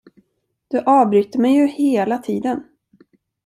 Du 0.67 0.79
avbryter 0.85 1.39
mig 1.39 1.55
ju 1.55 1.67
hela 1.67 2.17
tiden? 2.17 2.63